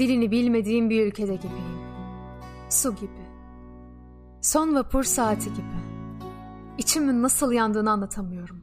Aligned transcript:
Dilini 0.00 0.30
bilmediğim 0.30 0.90
bir 0.90 1.06
ülkede 1.06 1.34
gibiyim. 1.34 1.80
Su 2.70 2.94
gibi. 2.94 3.20
Son 4.40 4.74
vapur 4.74 5.02
saati 5.04 5.50
gibi. 5.50 5.80
İçimin 6.78 7.22
nasıl 7.22 7.52
yandığını 7.52 7.90
anlatamıyorum. 7.90 8.60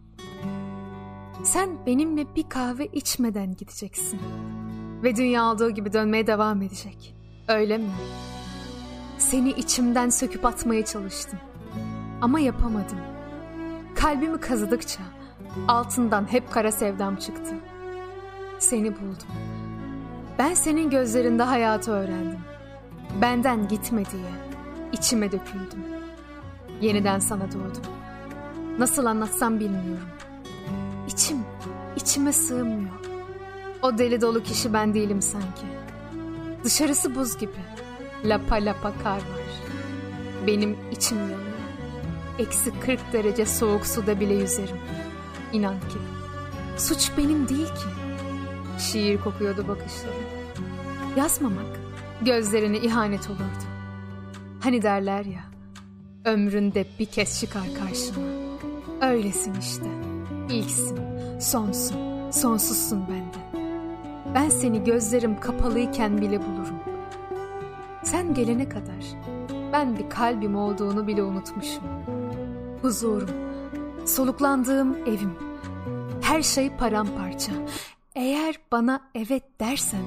Sen 1.43 1.85
benimle 1.85 2.35
bir 2.35 2.49
kahve 2.49 2.85
içmeden 2.85 3.55
gideceksin. 3.55 4.19
Ve 5.03 5.15
dünya 5.15 5.51
olduğu 5.51 5.69
gibi 5.69 5.93
dönmeye 5.93 6.27
devam 6.27 6.61
edecek. 6.61 7.15
Öyle 7.47 7.77
mi? 7.77 7.91
Seni 9.17 9.49
içimden 9.49 10.09
söküp 10.09 10.45
atmaya 10.45 10.85
çalıştım. 10.85 11.39
Ama 12.21 12.39
yapamadım. 12.39 12.99
Kalbimi 13.95 14.39
kazıdıkça 14.39 15.01
altından 15.67 16.31
hep 16.31 16.51
kara 16.51 16.71
sevdam 16.71 17.15
çıktı. 17.15 17.55
Seni 18.59 18.95
buldum. 18.95 19.56
Ben 20.39 20.53
senin 20.53 20.89
gözlerinde 20.89 21.43
hayatı 21.43 21.91
öğrendim. 21.91 22.39
Benden 23.21 23.67
gitme 23.67 24.05
diye 24.05 24.31
içime 24.91 25.31
döküldüm. 25.31 25.83
Yeniden 26.81 27.19
sana 27.19 27.47
doğdum. 27.47 27.91
Nasıl 28.79 29.05
anlatsam 29.05 29.59
bilmiyorum. 29.59 30.09
İçim, 31.07 31.37
içime 31.95 32.33
sığmıyor. 32.33 32.89
O 33.81 33.97
deli 33.97 34.21
dolu 34.21 34.43
kişi 34.43 34.73
ben 34.73 34.93
değilim 34.93 35.21
sanki. 35.21 35.65
Dışarısı 36.63 37.15
buz 37.15 37.37
gibi. 37.37 37.51
Lapa 38.25 38.55
lapa 38.55 38.93
kar 39.03 39.17
var. 39.17 39.47
Benim 40.47 40.77
içim 40.91 41.17
yanıyor. 41.17 41.39
Eksi 42.39 42.79
40 42.79 42.99
derece 43.13 43.45
soğuk 43.45 43.87
suda 43.87 44.19
bile 44.19 44.33
yüzerim. 44.33 44.77
İnan 45.53 45.79
ki. 45.79 45.97
Suç 46.77 47.11
benim 47.17 47.49
değil 47.49 47.67
ki. 47.67 48.06
Şiir 48.91 49.17
kokuyordu 49.17 49.67
bakışları. 49.67 50.13
Yazmamak 51.17 51.79
gözlerine 52.21 52.77
ihanet 52.77 53.29
olurdu. 53.29 53.67
Hani 54.59 54.81
derler 54.81 55.25
ya, 55.25 55.41
ömründe 56.25 56.85
bir 56.99 57.05
kez 57.05 57.39
çıkar 57.39 57.63
karşına. 57.79 58.23
Öylesin 59.01 59.53
işte. 59.59 59.85
İlksin, 60.49 60.99
sonsun, 61.39 62.31
sonsuzsun 62.31 63.03
bende. 63.07 63.67
Ben 64.35 64.49
seni 64.49 64.83
gözlerim 64.83 65.39
kapalıyken 65.39 66.21
bile 66.21 66.39
bulurum. 66.39 66.79
Sen 68.03 68.33
gelene 68.33 68.69
kadar 68.69 69.05
ben 69.73 69.97
bir 69.97 70.09
kalbim 70.09 70.55
olduğunu 70.55 71.07
bile 71.07 71.23
unutmuşum. 71.23 71.83
Huzurum, 72.81 73.29
soluklandığım 74.05 74.97
evim, 75.05 75.33
her 76.21 76.41
şey 76.41 76.69
paramparça. 76.69 77.51
Eğer 78.17 78.55
bana 78.71 79.09
evet 79.15 79.43
dersen 79.59 80.03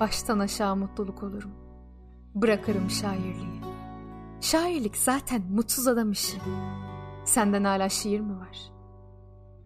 baştan 0.00 0.38
aşağı 0.38 0.76
mutluluk 0.76 1.22
olurum. 1.22 1.50
Bırakırım 2.34 2.90
şairliği. 2.90 3.62
Şairlik 4.40 4.96
zaten 4.96 5.42
mutsuz 5.50 5.86
adam 5.86 6.12
işi. 6.12 6.38
Senden 7.24 7.64
hala 7.64 7.88
şiir 7.88 8.20
mi 8.20 8.36
var? 8.36 8.58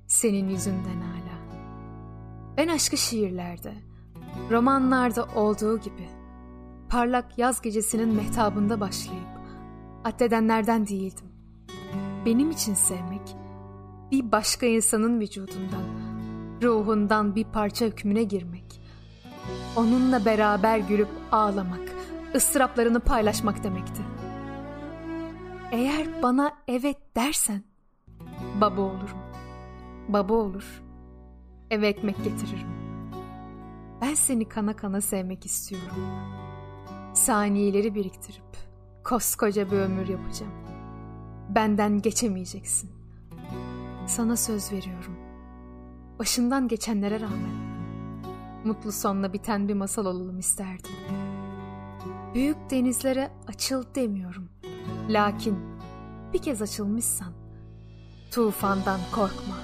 Senin 0.06 0.48
yüzünden 0.48 1.00
hala. 1.00 1.36
Ben 2.56 2.68
aşkı 2.68 2.96
şiirlerde, 2.96 3.74
romanlarda 4.50 5.24
olduğu 5.24 5.78
gibi 5.78 6.08
parlak 6.88 7.38
yaz 7.38 7.60
gecesinin 7.62 8.14
mehtabında 8.14 8.80
başlayıp 8.80 9.28
addedenlerden 10.04 10.86
değildim. 10.86 11.28
Benim 12.26 12.50
için 12.50 12.74
sevmek, 12.74 13.36
bir 14.10 14.32
başka 14.32 14.66
insanın 14.66 15.20
vücudundan, 15.20 16.05
ruhundan 16.62 17.34
bir 17.34 17.44
parça 17.44 17.86
hükmüne 17.86 18.22
girmek, 18.22 18.80
onunla 19.76 20.24
beraber 20.24 20.78
gülüp 20.78 21.08
ağlamak, 21.32 21.92
ıstıraplarını 22.34 23.00
paylaşmak 23.00 23.64
demekti. 23.64 24.02
Eğer 25.72 26.22
bana 26.22 26.52
evet 26.68 27.16
dersen, 27.16 27.62
baba 28.60 28.80
olurum. 28.80 29.18
Baba 30.08 30.34
olur. 30.34 30.82
Eve 31.70 31.88
ekmek 31.88 32.24
getiririm. 32.24 32.68
Ben 34.00 34.14
seni 34.14 34.48
kana 34.48 34.76
kana 34.76 35.00
sevmek 35.00 35.46
istiyorum. 35.46 35.96
Saniyeleri 37.14 37.94
biriktirip 37.94 38.56
koskoca 39.04 39.70
bir 39.70 39.76
ömür 39.76 40.08
yapacağım. 40.08 40.52
Benden 41.48 42.02
geçemeyeceksin. 42.02 42.90
Sana 44.06 44.36
söz 44.36 44.72
veriyorum 44.72 45.15
başından 46.18 46.68
geçenlere 46.68 47.20
rağmen 47.20 47.66
mutlu 48.64 48.92
sonla 48.92 49.32
biten 49.32 49.68
bir 49.68 49.74
masal 49.74 50.06
olalım 50.06 50.38
isterdim. 50.38 50.92
Büyük 52.34 52.56
denizlere 52.70 53.30
açıl 53.46 53.84
demiyorum. 53.94 54.48
Lakin 55.08 55.58
bir 56.32 56.42
kez 56.42 56.62
açılmışsan 56.62 57.32
tufandan 58.30 59.00
korkma. 59.12 59.56